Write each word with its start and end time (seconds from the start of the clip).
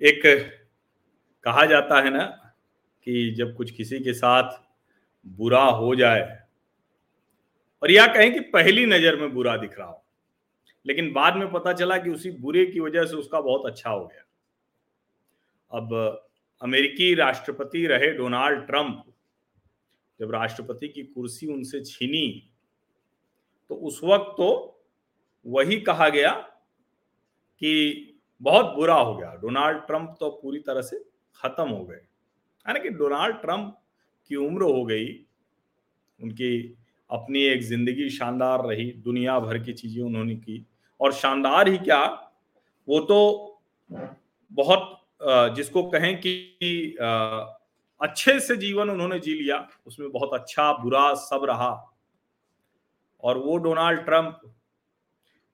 एक 0.00 0.22
कहा 1.44 1.64
जाता 1.66 2.00
है 2.02 2.10
ना 2.10 2.24
कि 3.06 3.34
जब 3.38 3.54
कुछ 3.56 3.70
किसी 3.70 3.98
के 4.00 4.12
साथ 4.12 4.50
बुरा 5.26 5.62
हो 5.62 5.94
जाए, 5.94 6.22
और 7.82 7.90
या 7.90 8.06
कहें 8.06 8.32
कि 8.34 8.40
पहली 8.50 8.84
नज़र 8.86 9.16
में 9.16 9.32
बुरा 9.34 9.56
दिख 9.56 9.78
रहा 9.78 9.88
हो, 9.88 10.02
लेकिन 10.86 11.12
बाद 11.12 11.36
में 11.36 11.50
पता 11.52 11.72
चला 11.72 11.96
कि 11.98 12.10
उसी 12.10 12.30
बुरे 12.40 12.64
की 12.66 12.80
वजह 12.80 13.04
से 13.04 13.16
उसका 13.16 13.40
बहुत 13.40 13.66
अच्छा 13.66 13.90
हो 13.90 14.06
गया। 14.06 14.24
अब 15.70 15.92
अमेरिकी 16.60 17.14
राष्ट्रपति 17.14 17.86
रहे 17.86 18.10
डोनाल्ड 18.12 18.66
ट्रंप, 18.66 19.04
जब 20.20 20.30
राष्ट्रपति 20.32 20.88
की 20.88 21.02
कुर्सी 21.04 21.46
उनसे 21.46 21.80
छीनी 21.84 22.28
तो 23.70 23.74
उस 23.74 24.00
वक्त 24.04 24.34
तो 24.36 24.48
वही 25.46 25.80
कहा 25.80 26.08
गया 26.08 26.30
कि 26.32 28.07
बहुत 28.40 28.74
बुरा 28.74 28.94
हो 28.94 29.14
गया। 29.16 29.32
डोनाल्ड 29.34 29.78
ट्रंप 29.86 30.16
तो 30.20 30.28
पूरी 30.42 30.58
तरह 30.60 30.82
से 30.82 30.98
खत्म 31.36 31.68
हो 31.68 31.84
गए। 31.84 31.96
यानी 31.96 32.80
कि 32.80 32.90
डोनाल्ड 32.90 33.36
ट्रंप 33.36 33.76
की 34.30 34.36
उम्र 34.36 34.62
हो 34.64 34.84
गई, 34.84 35.06
उनकी 36.20 36.76
अपनी 37.10 37.42
एक 37.44 37.62
ज़िंदगी 37.62 38.08
शानदार 38.10 38.64
रही, 38.66 38.90
दुनिया 38.94 39.38
भर 39.40 39.58
की 39.58 39.72
चीज़ें 39.72 40.02
उन्होंने 40.04 40.34
की। 40.36 40.64
और 41.00 41.12
शानदार 41.14 41.68
ही 41.68 41.78
क्या? 41.78 42.04
वो 42.88 43.00
तो 43.00 43.60
बहुत 44.52 44.94
जिसको 45.56 45.82
कहें 45.90 46.16
कि 46.16 46.96
अच्छे 48.00 48.38
से 48.40 48.56
जीवन 48.56 48.90
उन्होंने 48.90 49.18
जी 49.18 49.34
लिया, 49.34 49.66
उसमें 49.86 50.10
बहुत 50.12 50.34
अच्छा 50.34 50.72
बुरा 50.74 51.12
सब 51.16 51.44
रहा। 51.44 51.70
और 53.22 53.38
वो 53.38 53.56
डोनाल्ड 53.58 54.00
ट्रंप 54.00 54.40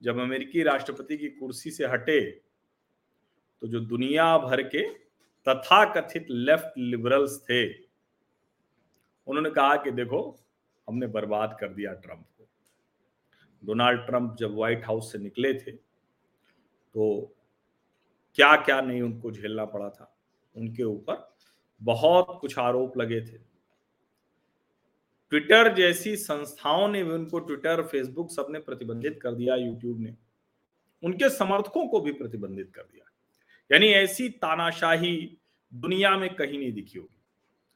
जब 0.03 0.19
अमेरिकी 0.21 0.63
राष्ट्रपति 0.63 1.17
की 1.17 1.29
कुर्सी 1.31 1.71
से 1.71 1.87
हटे 1.87 2.21
तो 3.65 3.69
जो 3.69 3.81
दुनिया 3.81 4.27
भर 4.39 4.63
के 4.63 4.83
तथाकथित 5.47 6.27
लेफ़्ट 6.31 6.79
लिबरल्स 6.79 7.39
थे, 7.41 7.63
उन्होंने 9.27 9.51
कहा 9.51 9.77
कि 9.77 9.91
देखो, 9.91 10.21
हमने 10.89 11.07
बर्बाद 11.07 11.57
कर 11.61 11.69
दिया 11.69 11.93
ट्रंप 11.95 12.27
को। 12.39 12.47
डोनाल्ड 13.63 14.01
ट्रंप 14.01 14.37
जब 14.39 14.55
व्हाइट 14.55 14.85
हाउस 14.85 15.13
से 15.13 15.19
निकले 15.19 15.53
थे 15.55 15.73
तो 15.73 17.07
क्या 18.35 18.55
क्या 18.57 18.81
नहीं 18.81 19.01
उनको 19.03 19.33
झेलना 19.33 19.65
पड़ा 19.65 19.89
था। 19.89 20.11
उनके 20.55 20.83
ऊपर 20.83 21.35
बहुत 21.81 22.39
कुछ 22.41 22.59
आरोप 22.59 22.99
लगे 22.99 23.21
थे। 23.21 23.39
ट्विटर 25.33 25.73
जैसी 25.75 26.17
संस्थाओं 26.17 26.87
ने 26.89 27.03
भी 27.05 27.11
उनको, 27.11 27.39
ट्विटर, 27.39 27.83
फेसबुक 27.83 28.31
सबने 28.31 28.59
प्रतिबंधित 28.59 29.19
कर 29.23 29.35
दिया, 29.35 29.57
यूट्यूब 29.57 30.01
ने। 30.01 30.15
उनके 31.03 31.31
समर्थकों 31.31 31.87
को 31.89 32.01
भी 32.01 32.13
प्रतिबंधित 32.13 32.73
कर 32.75 32.83
दिया। 32.83 33.11
यानी 33.73 33.87
ऐसी 33.87 34.29
तानाशाही 34.29 35.39
दुनिया 35.75 36.17
में 36.17 36.35
कहीं 36.35 36.59
नहीं 36.59 36.73
दिखी 36.73 36.99
होगी। 36.99 37.21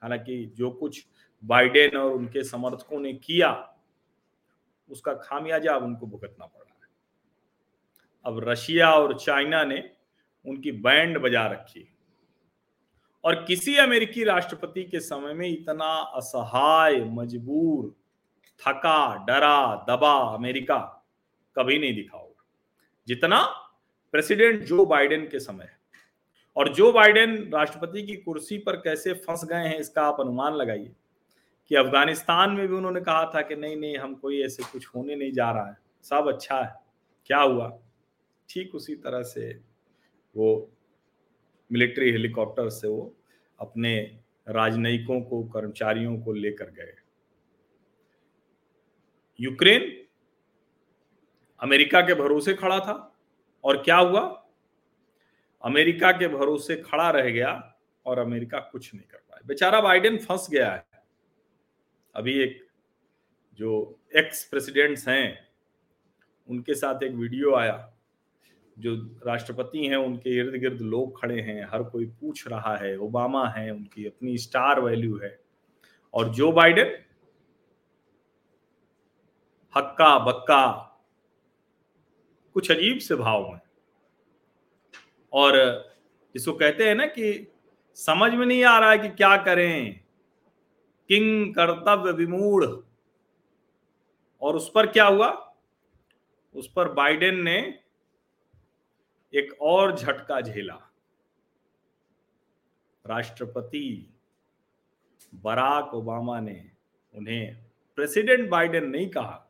हालाँकि 0.02 0.46
जो 0.46 0.70
कुछ 0.70 1.06
बाइडेन 1.44 1.96
और 1.96 2.12
उनके 2.12 2.44
समर्थकों 2.44 3.00
ने 3.00 3.12
किया, 3.12 3.74
उसका 4.90 5.14
खामियाजा 5.14 5.74
अब 5.74 5.82
उनको 5.82 6.06
भुगतना 6.06 6.46
पड़ 6.46 6.62
रहा 6.62 6.80
है। 6.82 6.90
अब 8.24 8.48
रशिया 8.48 8.92
और 8.92 9.18
चाइना 9.18 9.64
ने 9.64 9.90
उनकी 10.46 10.72
बैंड 10.72 11.18
बजा 11.18 11.46
रखी 11.46 11.94
और 13.24 13.44
किसी 13.44 13.76
अमेरिकी 13.76 14.24
राष्ट्रपति 14.24 14.84
के 14.84 15.00
समय 15.00 15.34
में 15.34 15.48
इतना 15.48 15.94
असहाय, 15.94 17.00
मजबूर, 17.04 17.96
थका, 18.60 19.24
डरा, 19.24 19.86
दबा 19.88 20.34
अमेरिका 20.34 21.06
कभी 21.56 21.78
नहीं 21.78 21.94
दिखा 21.94 22.18
होगा। 22.18 22.46
जितना 23.06 23.42
प्रेसिडेंट 24.12 24.62
जो 24.62 24.86
बाइडेन 24.86 25.28
के 25.28 25.40
समय 25.40 25.64
है। 25.64 25.77
और 26.58 26.74
जो 26.74 26.92
बाइडेन 26.92 27.50
राष्ट्रपति 27.54 28.02
की 28.02 28.16
कुर्सी 28.16 28.58
पर 28.58 28.76
कैसे 28.76 29.12
फंस 29.12 29.44
गए 29.44 29.56
हैं, 29.56 29.78
इसका 29.78 30.02
आप 30.02 30.20
अनुमान 30.20 30.54
लगाइए। 30.54 30.92
कि 31.68 31.74
अफ़गानिस्तान 31.74 32.50
में 32.50 32.68
भी 32.68 32.74
उन्होंने 32.74 33.00
कहा 33.00 33.32
था 33.34 33.42
कि 33.42 33.56
नहीं 33.56 33.76
नहीं, 33.76 33.96
हम 33.96 34.14
कोई 34.14 34.42
ऐसे 34.42 34.62
कुछ 34.62 34.86
होने 34.86 35.16
नहीं 35.16 35.32
जा 35.32 35.50
रहा 35.50 35.66
है। 35.66 35.78
सब 36.02 36.28
अच्छा 36.28 36.62
है। 36.62 36.74
क्या 37.26 37.38
हुआ? 37.38 37.78
ठीक 38.48 38.74
उसी 38.74 38.94
तरह 38.94 39.22
से 39.22 39.60
वो 40.36 40.72
मिलिट्री 41.72 42.10
हेलीकॉप्टर 42.10 42.68
से 42.68 42.88
वो 42.88 43.16
अपने 43.60 44.18
राजनयिकों 44.48 45.20
को, 45.20 45.44
कर्मचारियों 45.44 46.20
को 46.20 46.32
लेकर 46.32 46.64
गए। 46.64 46.94
यूक्रेन 49.40 50.06
अमेरिका 51.62 52.00
के 52.00 52.14
भरोसे 52.14 52.54
खड़ा 52.54 52.80
था। 52.80 53.18
और 53.64 53.82
क्या 53.82 53.96
हुआ? 53.96 54.47
अमेरिका 55.62 56.12
के 56.12 56.28
भरोसे 56.28 56.76
खड़ा 56.76 57.10
रह 57.10 57.30
गया 57.30 57.78
और 58.06 58.18
अमेरिका 58.18 58.58
कुछ 58.58 58.94
नहीं 58.94 59.04
कर 59.10 59.18
पाया। 59.18 59.42
बेचारा 59.46 59.80
बाइडेन 59.80 60.18
फंस 60.18 60.46
गया 60.50 60.72
है। 60.72 60.86
अभी 62.14 62.38
एक 62.38 62.68
जो 63.54 63.98
एक्स 64.16 64.44
प्रेसिडेंट्स 64.44 65.08
हैं, 65.08 65.48
उनके 66.48 66.74
साथ 66.74 67.02
एक 67.02 67.12
वीडियो 67.12 67.54
आया। 67.54 67.92
जो 68.78 68.96
राष्ट्रपति 69.26 69.86
हैं, 69.86 69.96
उनके 69.96 70.36
इर्द 70.36 70.54
गिर्द 70.54 70.80
लोग 70.80 71.20
खड़े 71.20 71.40
हैं, 71.40 71.68
हर 71.70 71.82
कोई 71.82 72.06
पूछ 72.06 72.48
रहा 72.48 72.76
है, 72.76 72.96
ओबामा 72.96 73.48
है, 73.48 73.70
उनकी 73.70 74.06
अपनी 74.06 74.38
स्टार 74.38 74.80
वैल्यू 74.80 75.18
है। 75.18 75.40
और 76.14 76.28
जो 76.28 76.52
बाइडेन 76.52 77.04
हक्का 79.76 80.18
बक्का 80.18 80.84
कुछ 82.54 82.70
अजीब 82.70 82.98
से 82.98 83.14
भाव 83.14 83.52
में 83.52 83.60
और 85.32 85.56
जिसको 86.34 86.52
कहते 86.52 86.88
हैं 86.88 86.94
ना 86.94 87.06
कि 87.06 87.52
समझ 87.94 88.32
में 88.32 88.46
नहीं 88.46 88.64
आ 88.64 88.78
रहा 88.78 88.90
है 88.90 88.98
कि 88.98 89.08
क्या 89.08 89.36
करें। 89.36 90.00
किंग 91.08 91.54
कर्तव्य 91.54 92.12
विमूढ़। 92.12 92.64
और 94.42 94.56
उस 94.56 94.72
पर 94.74 94.86
क्या 94.86 95.06
हुआ? 95.06 95.54
उस 96.54 96.72
पर 96.72 96.92
बाइडेन 96.92 97.42
ने 97.42 97.80
एक 99.34 99.62
और 99.62 99.96
झटका 99.96 100.40
झेला। 100.40 100.92
राष्ट्रपति 103.06 104.14
बराक 105.34 105.94
ओबामा 105.94 106.40
ने 106.40 106.70
उन्हें 107.14 107.64
प्रेसिडेंट 107.96 108.50
बाइडेन 108.50 108.84
नहीं 108.84 109.10
कहा। 109.10 109.48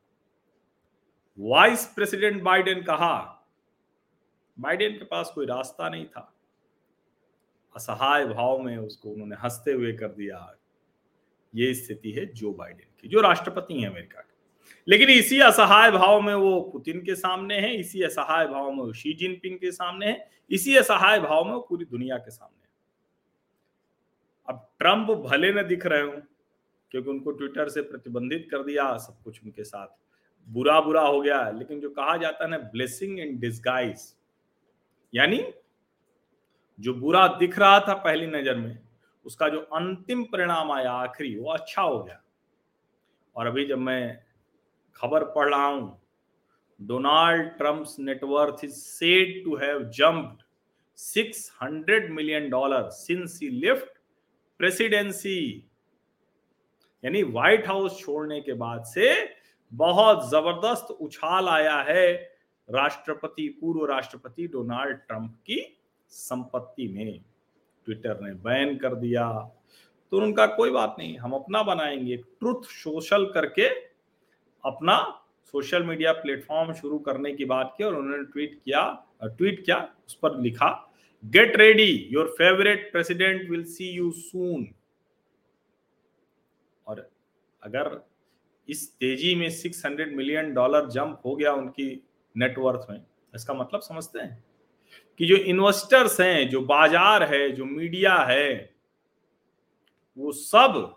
वाइस 1.38 1.93
प्रेसिडेंट 1.94 2.43
बाइडेन 2.43 2.83
कहा 2.83 3.38
बाइडेन 4.60 4.92
के 4.92 5.04
पास 5.04 5.32
कोई 5.34 5.46
रास्ता 5.46 5.88
नहीं 5.88 6.06
था। 6.06 6.34
असहाय 7.76 8.26
भाव 8.26 8.58
में 8.58 8.76
उसको 8.76 9.10
उन्होंने 9.10 9.36
हँसते 9.36 9.72
हुए 9.72 9.92
कर 9.92 10.08
दिया। 10.08 10.56
ये 11.54 11.74
स्थिति 11.74 12.12
है 12.12 12.26
जो 12.26 12.52
बाइडेन 12.52 12.94
की, 13.00 13.08
जो 13.08 13.20
राष्ट्रपति 13.20 13.80
हैं 13.80 13.91
अमेरिका 13.91 14.20
के। 14.20 14.38
लेकिन 14.88 15.08
इसी 15.08 15.41
असहाय 15.41 15.91
भाव 15.91 16.20
में 16.20 16.34
वो 16.34 16.60
पुतिन 16.60 17.00
के 17.00 17.14
सामने 17.14 17.58
है, 17.58 17.76
इसी 17.76 18.02
असहाय 18.02 18.46
भाव 18.46 18.70
में 18.70 18.78
वो 18.78 18.92
शी 18.92 19.12
जिनपिंग 19.12 19.58
के 19.58 19.72
सामने 19.72 20.06
है, 20.06 20.30
इसी 20.50 20.76
असहाय 20.76 21.20
भाव 21.20 21.44
में 21.44 21.52
वो 21.52 21.60
पूरी 21.60 21.84
दुनिया 21.84 22.16
के 22.16 22.30
सामने 22.30 22.62
है। 22.62 22.69
अब 24.48 24.72
ट्रंप 24.78 25.10
भले 25.10 25.52
न 25.52 25.66
दिख 25.66 25.86
रहे 25.86 26.02
हो, 26.02 26.22
क्योंकि 26.90 27.10
उनको 27.10 27.30
ट्विटर 27.30 27.69
से 27.69 27.82
प्रतिबंधित 27.82 28.48
कर 28.50 28.62
दिया 28.62 28.96
सब 28.96 29.22
कुछ 29.22 29.44
उनके 29.44 29.64
साथ। 29.64 29.88
बुरा 30.48 30.80
बुरा 30.80 31.02
हो 31.02 31.20
गया, 31.20 31.50
लेकिन 31.50 31.80
जो 31.80 31.90
कहा 31.90 32.16
जाता 32.16 32.44
है 32.44 32.50
ना 32.50 32.58
ब्लेसिंग 32.58 33.19
इन 33.19 33.38
डिस्गाइज 33.38 34.14
यानी 35.14 35.52
जो 36.78 36.94
बुरा 36.94 37.26
दिख 37.28 37.58
रहा 37.58 37.80
था 37.80 37.94
पहली 37.94 38.26
नज़र 38.26 38.54
में, 38.54 38.78
उसका 39.26 39.48
जो 39.48 39.58
अंतिम 39.60 40.24
परिणाम 40.24 40.72
आया 40.72 40.92
आखिरी, 40.92 41.36
वो 41.36 41.50
अच्छा 41.50 41.82
हो 41.82 42.02
गया। 42.02 42.22
और 43.37 43.46
अभी 43.46 43.66
जब 43.66 43.78
मैं 43.78 44.19
खबर 44.96 45.25
पढ़ 45.25 45.49
रहा 45.49 45.66
हूँ, 45.66 46.00
Donald 46.81 47.49
Trump's 47.49 47.99
net worth 47.99 48.64
is 48.64 48.72
said 48.72 49.44
to 49.44 49.56
have 49.56 49.82
jumped 49.82 50.43
600 50.99 52.11
million 52.11 52.49
dollar 52.50 52.88
since 52.90 53.38
he 53.43 53.49
left 53.49 53.99
presidency. 54.58 55.70
यानी 57.04 57.22
व्हाइट 57.22 57.69
हाउस 57.69 58.00
छोड़ने 58.00 58.40
के 58.40 58.52
बाद 58.52 58.84
से 58.84 59.34
बहुत 59.72 60.31
ज़बरदस्त 60.31 60.90
उछाल 60.90 61.49
आया 61.49 61.76
है 61.81 62.27
राष्ट्रपति, 62.70 63.49
पूर्व 63.61 63.85
राष्ट्रपति 63.87 64.47
डोनाल्ड 64.47 64.97
ट्रंप 64.99 65.35
की 65.47 65.61
संपत्ति 66.09 66.88
में 66.88 67.20
ट्विटर 67.87 68.20
ने 68.20 68.32
बैन 68.35 68.76
कर 68.79 68.94
दिया। 68.94 69.31
तो 70.12 70.20
उनका 70.20 70.47
कोई 70.47 70.70
बात 70.70 70.97
नहीं, 70.99 71.17
हम 71.19 71.32
अपना 71.32 71.62
बनाएँगे। 71.62 72.17
ट्रुथ 72.17 72.62
सोशल 72.65 73.26
करके 73.26 73.69
अपना 74.65 74.97
सोशल 75.55 75.82
मीडिया 75.82 76.12
प्लेटफॉर्म 76.12 76.73
शुरू 76.73 76.99
करने 76.99 77.32
की 77.32 77.44
बात 77.44 77.75
की 77.79 77.85
और 77.85 77.94
उन्होंने 77.94 78.25
ट्वीट 78.25 78.61
किया 78.65 79.05
ट्वीट 79.25 79.64
किया, 79.64 79.76
उस 80.09 80.14
पर 80.14 80.38
लिखा 80.41 80.69
get 81.25 81.56
ready 81.56 82.09
your 82.11 82.29
favourite 82.29 82.91
president 82.93 83.49
will 83.50 83.64
see 83.64 83.88
you 83.91 84.11
soon 84.11 84.67
और 86.87 87.11
अगर 87.62 88.00
इस 88.69 88.93
तेज़ी 88.94 89.35
में 89.35 89.49
600 89.50 90.14
मिलियन 90.17 90.53
डॉलर 90.55 90.88
जंप 90.88 91.23
हो 91.25 91.35
गया 91.37 91.53
उनकी 91.53 91.88
नेटवर्थ 92.38 92.87
में। 92.90 93.06
इसका 93.35 93.55
मतलब 93.55 93.81
समझते 93.81 94.19
हैं 94.19 94.44
कि 95.19 95.26
जो 95.26 95.37
इन्वेस्टर्स 95.37 96.20
हैं, 96.20 96.49
जो 96.49 96.61
बाज़ार 96.61 97.23
है, 97.23 97.50
जो 97.50 97.64
मीडिया 97.64 98.14
है, 98.14 98.75
वो 100.17 100.32
सब 100.32 100.96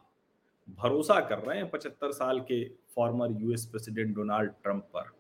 भरोसा 0.69 1.19
कर 1.19 1.39
रहे 1.39 1.57
हैं 1.57 1.69
पचहत्तर 1.69 2.11
साल 2.11 2.39
के 2.39 2.63
former 2.95 3.31
US 3.31 3.65
president 3.65 4.15
Donald 4.15 4.51
Trump 4.51 4.83
पर। 4.83 5.11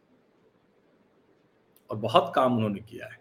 और 1.89 1.97
बहुत 1.97 2.31
काम 2.35 2.55
उन्होंने 2.55 2.79
किया 2.79 3.07
है। 3.07 3.19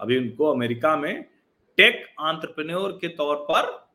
अभी 0.00 0.18
उनको 0.18 0.46
अमेरिका 0.46 0.96
में 0.96 1.22
टेक 1.76 2.06
आंट्रप्रन्योर 2.20 2.92
के 2.92 3.08
तौर 3.08 3.36
पर 3.36 3.90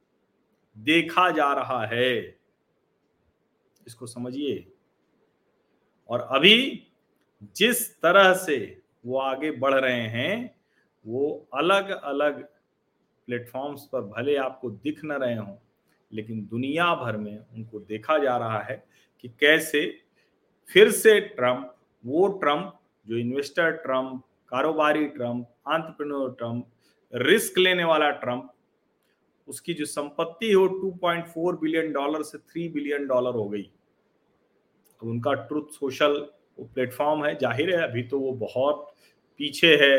देखा 0.78 1.30
जा 1.32 1.54
रहा 1.54 1.86
है। 1.86 2.40
इसको 3.88 4.08
समझिए। 4.08 4.74
और 6.10 6.20
अभी 6.20 6.87
जिस 7.44 7.90
तरह 8.02 8.34
से 8.34 8.82
वो 9.06 9.18
आगे 9.18 9.52
बढ़ 9.52 9.74
रहे 9.74 10.08
हैं, 10.08 10.56
वो 11.06 11.48
अलग 11.54 11.90
अलग 11.90 12.44
प्लेटफॉर्म्स 13.28 13.84
पर 13.86 14.02
भले 14.02 14.36
आपको 14.36 14.70
दिख 14.70 15.04
न 15.06 15.12
रहे 15.12 15.36
हों, 15.36 15.56
लेकिन 16.12 16.46
दुनिया 16.46 16.94
भर 16.96 17.18
में 17.18 17.38
उनको 17.38 17.80
देखा 17.80 18.18
जा 18.18 18.38
रहा 18.38 18.60
है 18.60 18.84
कि 19.20 19.30
कैसे 19.30 19.82
फिर 20.70 20.92
से 20.92 21.20
ट्रंप, 21.20 21.76
वो 22.04 22.28
ट्रंप, 22.28 22.80
जो 23.06 23.18
इन्वेस्टर 23.18 23.72
ट्रंप, 23.72 24.24
कारोबारी 24.50 25.06
ट्रंप 25.08 25.48
आंट्रप्रनोर 25.68 26.34
ट्रंप, 26.34 26.68
रिस्क 27.14 27.58
लेने 27.58 27.84
वाला 27.84 28.10
ट्रंप, 28.12 28.54
उसकी 29.48 29.74
जो 29.74 29.86
संपत्ति 29.86 30.52
हो 30.52 30.68
2.4 30.68 31.56
बिलियन 31.60 31.92
डॉलर 31.94 32.24
से 32.24 32.38
3 32.38 32.72
बिलियन 32.74 33.08
डॉलर 33.08 33.36
हो 33.36 33.48
गई। 33.50 33.64
तो 35.02 35.10
उनका 35.10 35.34
ट्रुथ 35.34 35.68
सोशल 35.72 36.28
प्लेटफॉर्म 36.66 37.26
है, 37.26 37.34
ज़ाहिर 37.36 37.76
है, 37.76 37.82
अभी 37.84 38.04
तो 38.04 38.20
वो 38.20 38.32
बहुत 38.38 38.88
पीछे 39.40 39.76
है, 39.76 39.98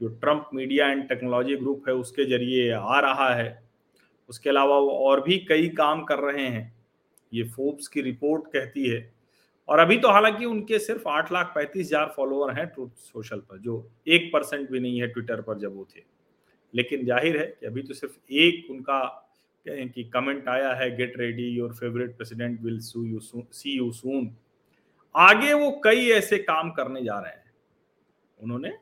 जो 0.00 0.08
Trump 0.08 0.50
media 0.54 0.90
and 0.90 1.08
technology 1.08 1.56
group 1.56 1.88
है, 1.88 1.94
उसके 1.94 2.24
ज़रिए 2.24 2.70
आ 2.72 3.00
रहा 3.00 3.32
है। 3.34 3.62
उसके 4.28 4.50
अलावा 4.50 4.78
वो 4.78 4.90
और 5.08 5.20
भी 5.20 5.38
कई 5.48 5.68
काम 5.68 6.02
कर 6.04 6.18
रहे 6.18 6.46
हैं, 6.46 6.72
ये 7.32 7.42
फोर्ब्स 7.46 7.88
की 7.88 8.00
रिपोर्ट 8.00 8.52
कहती 8.52 8.88
है। 8.88 9.10
और 9.68 9.78
अभी 9.78 9.96
तो 9.98 10.08
हालाँकि 10.08 10.44
उनके 10.44 10.78
सिर्फ़ 10.78 11.08
आठ 11.08 11.32
लाख 11.32 11.52
पैंतीस 11.54 11.86
हज़ार 11.86 12.12
फॉलोअर 12.16 12.54
हैं 12.58 12.66
ट्रूथ 12.66 12.88
सोशल 13.02 13.38
पर, 13.40 13.58
जो 13.58 13.90
एक 14.08 14.30
परसेंट 14.32 14.70
भी 14.70 14.80
नहीं 14.80 15.00
है 15.00 15.08
ट्विटर 15.08 15.40
पर 15.40 15.58
जब 15.58 15.76
वो 15.76 15.86
थे। 15.96 16.02
लेकिन 16.74 17.04
ज़ाहिर 17.06 17.38
है 17.38 17.46
कि 17.60 17.66
अभी 17.66 17.82
तो 17.82 17.94
सिर्फ़ 17.94 18.32
एक 18.32 18.70
उनका 18.70 19.00
कि 19.66 20.04
कमेंट 20.04 20.48
आया 20.48 20.72
है 20.74 20.90
get 20.96 21.12
ready 21.16 21.48
your 21.48 21.72
favourite 21.72 22.16
president 22.16 22.60
will 22.62 22.78
sue 22.80 23.04
you 23.04 23.20
see 23.22 23.76
you 23.76 23.90
soon 23.92 24.26
आगे 25.16 25.52
वो 25.52 25.80
कई 25.84 26.10
ऐसे 26.10 26.38
काम 26.38 26.70
करने 26.70 27.04
जा 27.04 27.18
रहे 27.20 27.32
हैं। 27.32 27.54
उन्होंने 28.40 28.78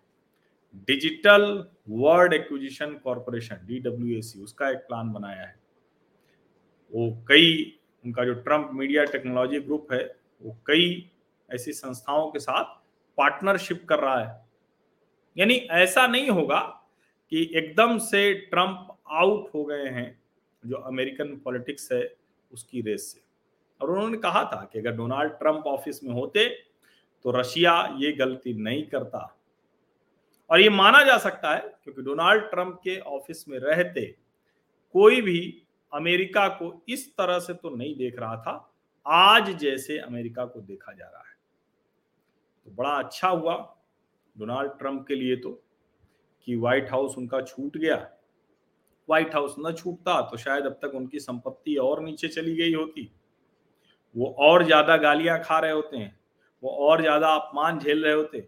digital 0.74 1.70
world 1.88 2.32
acquisition 2.32 2.94
corporation 2.94 3.56
D W 3.56 4.42
उसका 4.42 4.70
एक 4.70 4.76
प्लान 4.76 5.12
बनाया 5.12 5.42
है। 5.42 5.60
वो 6.94 7.24
कई, 7.28 7.78
उनका 8.04 8.24
जो 8.24 8.34
ट्रंप 8.34 8.70
मीडिया 8.74 9.04
टेक्नोलॉजी 9.04 9.60
ग्रुप 9.60 9.92
है, 9.92 10.16
वो 10.42 10.56
कई 10.66 11.10
ऐसी 11.54 11.72
संस्थाओं 11.72 12.30
के 12.30 12.38
साथ 12.38 12.64
पार्टनरशिप 13.18 13.86
कर 13.88 13.98
रहा 13.98 14.24
है। 14.24 14.44
यानी 15.38 15.54
ऐसा 15.54 16.06
नहीं 16.06 16.28
होगा 16.28 16.60
कि 17.30 17.50
एकदम 17.54 17.98
से 17.98 18.34
ट्रंप 18.34 18.98
आउट 19.10 19.54
हो 19.54 19.64
गए 19.64 19.88
हैं, 19.88 20.22
जो 20.66 20.76
अमेरिकन 20.76 21.36
पॉलिटिक्स 21.36 21.92
है, 21.92 22.14
उसकी 22.52 22.80
रेस 22.80 23.12
से। 23.12 23.29
और 23.80 23.90
उन्होंने 23.90 24.18
कहा 24.18 24.44
था 24.44 24.64
कि 24.72 24.78
अगर 24.78 24.92
डोनाल्ड 24.92 25.32
ट्रंप 25.32 25.66
ऑफ़िस 25.66 26.02
में 26.04 26.12
होते 26.12 26.48
तो 27.24 27.30
रशिया 27.30 27.74
ये 27.98 28.12
गलती 28.12 28.52
नहीं 28.54 28.82
करता। 28.86 29.18
और 30.50 30.60
ये 30.60 30.68
माना 30.70 31.02
जा 31.04 31.16
सकता 31.18 31.54
है, 31.54 31.60
क्योंकि 31.84 32.02
डोनाल्ड 32.02 32.42
ट्रंप 32.42 32.80
के 32.84 32.98
ऑफ़िस 32.98 33.44
में 33.48 33.58
रहते, 33.58 34.04
कोई 34.94 35.20
भी 35.22 35.62
अमेरिका 35.92 36.46
को 36.50 36.72
इस 36.88 37.08
तरह 37.10 37.38
से 37.38 37.54
तो 37.54 37.70
नहीं 37.70 37.94
देख 37.96 38.18
रहा 38.18 38.36
था, 38.36 38.72
आज 39.06 39.50
जैसे 39.58 39.98
अमेरिका 39.98 40.44
को 40.44 40.60
देखा 40.60 40.92
जा 40.92 41.04
रहा 41.04 41.20
है। 41.20 41.36
तो 42.66 42.72
बड़ा 42.72 42.90
अच्छा 42.92 43.28
हुआ 43.28 43.56
डोनाल्ड 44.36 44.72
ट्रंप 44.78 45.04
के 45.08 45.14
लिए 45.14 45.36
तो 45.36 45.52
कि 46.46 46.56
व्हाइट 46.56 46.90
हाउस 46.90 47.14
उनका 47.18 47.40
छूट 47.42 47.76
गया। 47.76 47.96
व्हाइट 49.08 49.34
हाउस 49.34 49.54
न 49.58 49.72
छूटता 49.72 50.20
तो 50.22 50.36
शायद 50.36 50.66
अब 50.66 50.78
तक 50.82 50.94
उनकी 50.94 51.18
संपत्ति 51.20 51.74
और 51.76 52.02
नीचे 52.02 52.28
चली 52.28 52.56
गई 52.56 52.74
होती। 52.74 53.10
वो 54.16 54.34
और 54.40 54.64
ज़्यादा 54.64 54.96
गालियाँ 54.98 55.38
खा 55.42 55.58
रहे 55.58 55.72
होते 55.72 55.96
हैं, 55.96 56.14
वो 56.62 56.70
और 56.70 57.00
ज़्यादा 57.00 57.28
अपमान 57.28 57.78
झेल 57.78 58.04
रहे 58.04 58.14
होते 58.14 58.46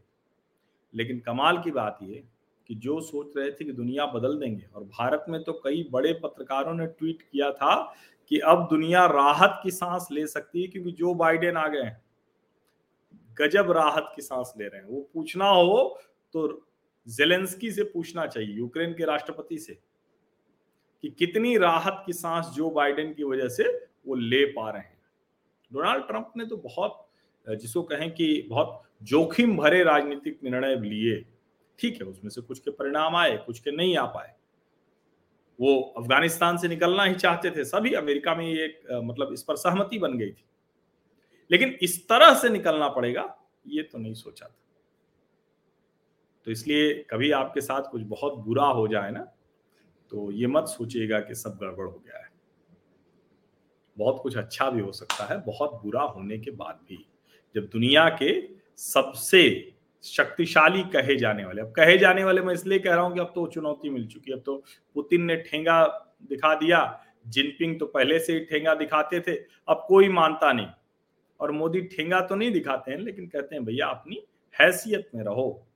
लेकिन 0.94 1.18
कमाल 1.20 1.58
की 1.58 1.70
बात 1.72 1.98
ये 2.02 2.22
कि 2.68 2.74
जो 2.76 3.00
सोच 3.02 3.36
रहे 3.36 3.50
थे 3.50 3.64
कि 3.64 3.72
दुनिया 3.72 4.06
बदल 4.08 4.38
देंगे, 4.38 4.64
और 4.74 4.84
भारत 4.84 5.24
में 5.28 5.42
तो 5.44 5.52
कई 5.64 5.88
बड़े 5.92 6.12
पत्रकारों 6.22 6.74
ने 6.74 6.86
ट्वीट 6.88 7.22
किया 7.22 7.50
था 7.52 7.74
कि 8.30 8.38
अब 8.40 8.66
दुनिया 8.70 9.04
राहत 9.08 9.60
की 9.62 9.70
सांस 9.72 10.08
ले 10.12 10.26
सकती 10.26 10.62
है 10.62 10.68
क्योंकि 10.68 10.92
जो 10.92 11.14
बाइडेन 11.16 11.56
आ 11.56 11.66
गए 11.68 11.82
हैं, 11.82 12.00
गजब 13.36 13.70
राहत 13.72 14.12
की 14.16 14.22
सांस 14.22 14.52
ले 14.58 14.66
रहे 14.66 14.80
हैं। 14.80 14.88
वो 14.88 15.00
पूछना 15.14 15.48
हो 15.48 15.98
तो 16.34 16.48
जेलेंस्की 17.06 17.70
से 17.70 17.82
पूछना 17.84 18.26
चाहिए, 18.26 18.50
यूक्रेन 18.50 18.92
के 18.92 19.04
राष्ट्रपति 19.04 19.58
से, 19.58 19.78
कि 21.04 21.08
कितनी 21.10 21.56
राहत 21.58 22.02
की 22.06 22.12
सांस 22.14 22.50
जो 22.54 22.70
बाइडेन 22.72 23.12
की 23.14 23.24
वजह 23.24 23.48
से 23.50 23.64
वो 24.06 24.14
ले 24.14 24.44
पा 24.46 24.70
रहे 24.70 24.82
हैं। 24.82 25.00
डोनाल्ड 25.72 26.06
ट्रंप 26.06 26.32
ने 26.36 26.46
तो 26.46 26.56
बहुत 26.58 27.06
जिसको 27.46 27.82
कहें 27.82 28.10
कि 28.10 28.46
बहुत 28.48 28.82
जोखिम 29.02 29.56
भरे 29.56 29.82
राजनीतिक 29.84 30.38
निर्णय 30.44 30.76
लिए। 30.78 31.24
ठीक 31.78 32.00
है, 32.00 32.06
उसमें 32.06 32.30
से 32.30 32.40
कुछ 32.40 32.58
के 32.58 32.70
परिणाम 32.70 33.16
आए, 33.16 33.36
कुछ 33.36 33.58
के 33.58 33.70
नहीं 33.70 33.96
आ 33.96 34.04
पाए। 34.06 34.34
वो 35.58 35.80
अफ़गानिस्तान 35.98 36.56
से 36.56 36.68
निकलना 36.68 37.04
ही 37.04 37.14
चाहते 37.14 37.50
थे, 37.50 37.64
सभी 37.64 37.92
अमेरिका 37.94 38.34
में 38.34 38.46
ये 38.46 38.66
मतलब 38.92 39.32
इस 39.32 39.42
पर 39.42 39.56
सहमति 39.56 39.98
बन 39.98 40.16
गई 40.18 40.30
थी। 40.30 40.44
लेकिन 41.50 41.76
इस 41.82 42.06
तरह 42.08 42.34
से 42.34 42.48
निकलना 42.48 42.88
पड़ेगा, 42.88 43.24
ये 43.66 43.82
तो 43.82 43.98
नहीं 43.98 44.14
सोचा 44.14 44.46
था। 44.46 44.56
तो 46.46 46.50
इसलिए 46.50 46.92
कभी 47.10 47.30
आपके 47.32 47.60
साथ 47.60 47.90
कुछ 47.90 48.02
बहुत 48.08 48.38
बुरा 48.38 48.66
हो 48.66 48.86
जाए 48.88 49.10
ना 49.10 49.20
तो 50.12 50.30
ये 50.30 50.46
मत 50.46 50.64
सोचिएगा 50.68 51.20
कि 51.20 51.34
सब 51.34 51.58
गड़बड़ 51.60 51.86
हो 51.86 52.02
गया 52.06 52.18
बहुत 53.98 54.20
कुछ 54.22 54.36
अच्छा 54.36 54.70
भी 54.70 54.80
हो 54.80 54.92
सकता 54.92 55.24
है, 55.24 55.40
बहुत 55.40 55.80
बुरा 55.84 56.02
होने 56.02 56.38
के 56.38 56.50
बाद 56.50 56.80
भी। 56.88 57.06
जब 57.54 57.62
दुनिया 57.62 58.08
के 58.08 58.48
सबसे 58.76 59.72
शक्तिशाली 60.02 60.82
कहे 60.82 61.16
जाने 61.16 61.44
वाले, 61.44 61.62
अब 61.62 61.72
कहे 61.72 61.98
जाने 61.98 62.24
वाले 62.24 62.40
मैं 62.40 62.54
इसलिए 62.54 62.78
कह 62.78 62.94
रहा 62.94 63.04
हूँ 63.04 63.14
कि 63.14 63.20
अब 63.20 63.32
तो 63.34 63.46
चुनौती 63.46 63.90
मिल 63.90 64.06
चुकी 64.06 64.30
है। 64.30 64.36
अब 64.36 64.42
तो 64.46 64.64
पुतिन 64.94 65.22
ने 65.22 65.36
ठेंगा 65.36 65.86
दिखा 66.22 66.54
दिया, 66.54 67.04
जिनपिंग 67.26 67.80
तो 67.80 67.86
पहले 67.86 68.18
से 68.18 68.32
ही 68.32 68.40
ठेंगा 68.40 68.74
दिखाते 68.74 69.20
थे, 69.20 69.32
अब 69.68 69.84
कोई 69.88 70.08
मानता 70.08 70.52
नहीं। 70.52 70.66
और 71.40 71.50
मोदी 71.50 71.80
ठेंगा 71.80 72.20
तो 72.20 72.34
नहीं 72.34 72.52
दिखाते 72.52 72.90
हैं, 72.90 72.98
लेकिन 72.98 73.26
कहते 73.26 73.54
हैं, 73.54 73.64
भैया, 73.64 73.86
अपनी 73.86 74.22
हैसियत 74.60 75.10
में 75.14 75.24
रहो। 75.24 75.66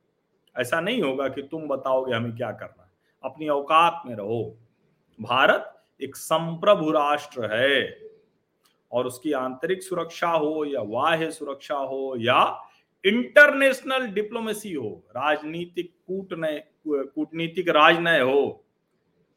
ऐसा 0.56 0.80
नहीं 0.80 1.02
होगा 1.02 1.28
कि 1.28 1.42
तुम 1.42 1.68
बताओगे 1.68 2.14
हमें 2.14 2.36
क्या 2.36 2.52
करना 2.52 2.82
है। 2.82 2.90
अपनी 3.24 3.48
औकात 3.48 4.02
में 4.06 4.16
रहो। 4.16 4.58
भारत 5.20 5.75
एक 6.00 6.16
संप्रभु 6.16 6.90
राष्ट्र 6.90 7.52
है। 7.52 8.06
और 8.92 9.06
उसकी 9.06 9.32
आंतरिक 9.32 9.82
सुरक्षा 9.82 10.28
हो 10.28 10.64
या 10.64 10.82
बाह्य 10.82 11.30
सुरक्षा 11.30 11.76
हो 11.76 12.14
या 12.18 12.62
इंटरनेशनल 13.04 14.06
डिप्लोमेसी 14.06 14.72
हो, 14.72 15.04
राजनीतिक 15.10 15.92
कूटनय 16.06 16.64
कूटनीतिक 16.88 17.68
राजनय 17.68 18.20
हो 18.20 18.64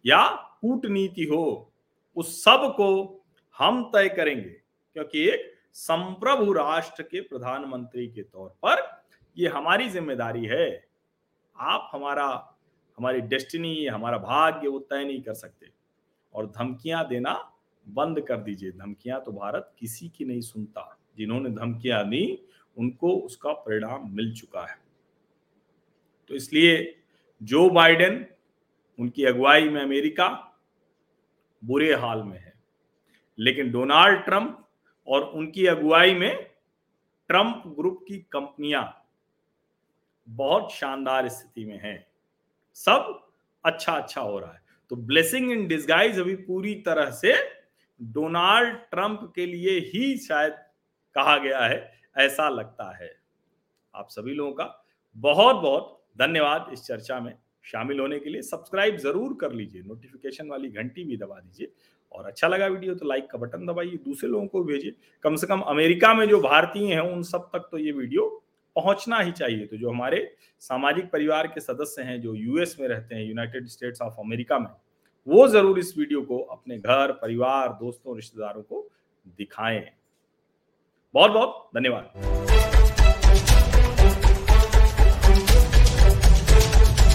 या 0.06 0.26
कूटनीति 0.62 1.24
हो, 1.24 1.74
उस 2.16 2.44
सबको 2.44 3.26
हम 3.58 3.84
तय 3.84 4.10
करेंगे। 4.10 4.50
क्योंकि 4.96 5.28
एक 5.30 5.54
संप्रभु 5.74 6.54
राष्ट्र 6.54 7.04
के 7.04 7.22
प्रधानमंत्री 7.22 8.08
के 8.08 8.22
तौर 8.22 8.50
पर 8.66 9.04
यह 9.38 9.58
हमारी 9.58 9.90
ज़िम्मेदारी 9.90 10.46
है। 10.46 10.88
आप 11.58 11.90
हमारा, 11.94 12.58
हमारी 12.98 13.22
डेस्टिनी, 13.22 13.86
हमारा 13.86 14.18
भाग्य 14.18 14.68
वो 14.68 14.80
तय 14.80 15.04
नहीं 15.04 15.22
कर 15.22 15.34
सकते। 15.34 15.79
और 16.34 16.48
धमकियाँ 16.48 17.08
देना 17.08 17.54
बंद 17.90 18.22
कर 18.22 18.38
दीजिए। 18.38 18.72
धमकियाँ 18.72 19.24
तो 19.24 19.32
भारत 19.32 19.74
किसी 19.80 20.10
की 20.10 20.26
नहीं 20.26 20.42
सुनता। 20.42 21.00
जिन्होंने 21.18 21.50
धमकियाँ 21.50 22.10
दी, 22.10 22.44
उनको 22.78 23.14
उसका 23.14 23.54
परिणाम 23.54 24.16
मिल 24.16 24.36
चुका 24.36 24.66
है। 24.66 24.78
तो 26.30 26.36
इसलिए 26.36 27.00
जो 27.44 27.70
बाइडेन, 27.70 28.26
उनकी 29.00 29.26
अगुवाई 29.26 29.70
में 29.70 29.82
अमेरिका 29.82 30.58
बुरे 31.66 31.94
हाल 31.94 32.24
में 32.24 32.40
है। 32.40 32.54
लेकिन 33.40 33.72
डोनाल्ड 33.72 34.20
ट्रंप 34.20 34.68
और 35.08 35.22
उनकी 35.22 35.66
अगुवाई 35.66 36.14
में 36.14 36.44
ट्रंप 37.28 37.64
ग्रुप 37.68 38.06
की 38.08 38.18
कंपनियाँ 38.18 39.06
बहुत 40.30 40.72
शानदार 40.72 41.28
स्थिति 41.28 41.66
में 41.66 41.80
हैं। 41.84 42.08
सब 42.74 43.28
अच्छा 43.66 43.94
अच्छा 43.94 44.22
हो 44.22 44.40
रहा 44.40 44.54
है। 44.54 44.69
तो 44.92 44.96
ब्लेसिंग 44.96 45.52
इन 45.52 45.68
डिस्गाइज 45.68 46.20
अभी 46.20 46.36
पूरी 46.38 46.74
तरह 46.86 47.10
से 47.14 47.34
डोनाल्ड 48.02 48.76
ट्रंप 48.92 49.32
के 49.36 49.46
लिए 49.46 49.80
ही 49.88 50.18
शायद 50.20 50.54
कहा 51.16 51.38
गया 51.38 51.60
है, 51.60 51.92
ऐसा 52.18 52.50
लगता 52.50 52.96
है। 52.96 53.12
आप 53.94 54.08
सभी 54.10 54.34
लोगों 54.34 54.52
का 54.54 54.84
बहुत 55.16 55.56
बहुत 55.58 55.96
धन्यवाद 56.20 56.70
इस 56.74 56.84
चर्चा 56.84 57.20
में 57.20 57.34
शामिल 57.66 58.00
होने 58.00 58.20
के 58.20 58.30
लिए। 58.30 58.42
सब्सक्राइब 58.42 58.98
ज़रूर 58.98 59.38
कर 59.42 59.52
लीजिए 59.54 59.82
नोटिफिकेशन 59.84 60.48
वाली 60.48 60.70
घंटी 60.70 61.04
भी 61.04 61.18
दबा 61.18 61.40
दीजिए। 61.40 61.72
और 62.12 62.26
अच्छा 62.26 62.48
लगा 62.48 62.68
वीडियो 62.68 62.94
तो 62.96 63.06
लाइक 63.06 63.30
का 63.32 63.38
बटन 63.38 63.66
दबाइए, 63.66 63.98
दूसरे 63.98 64.30
लोगों 64.30 64.48
को 64.48 64.64
भेजिए। 64.64 64.96
कम 65.24 65.36
से 65.36 65.48
कम 65.48 65.60
अमेरिका 65.62 66.14
में 66.14 66.28
जो 66.30 66.40
भारतीय 66.42 66.94
हैं, 66.94 67.02
उन 67.02 67.24
सब 67.24 67.50
तक 67.54 67.68
तो 67.72 67.78
ये 67.78 67.92
वीडियो 67.92 68.44
पहुँचना 68.80 69.20
ही 69.20 69.32
चाहिए। 69.32 69.66
तो 69.66 69.78
जो 69.78 69.90
हमारे 69.90 70.36
सामाजिक 70.62 71.10
परिवार 71.12 71.48
के 71.48 71.62
सदस्य 71.62 72.02
हैं, 72.02 72.22
जो 72.22 72.36
यूएस 72.36 72.76
में 72.80 72.88
रहते 72.88 73.16
हैं 73.16 73.24
यूनाइटेड 73.24 73.68
स्टेट्स 73.68 74.02
ऑफ़ 74.02 74.20
अमेरिका 74.20 74.60
में, 74.60 74.70
वो 75.28 75.48
ज़रूर 75.48 75.80
इस 75.80 75.94
वीडियो 75.98 76.22
को 76.22 76.40
अपने 76.40 76.78
घर, 76.78 77.12
परिवार, 77.12 77.70
दोस्तों, 77.70 78.16
रिश्तेदारों 78.16 78.62
को 78.62 78.88
दिखाएँ। 79.38 79.86
बहुत 81.14 81.32
बहुत 81.32 81.70
धन्यवाद। 81.76 82.79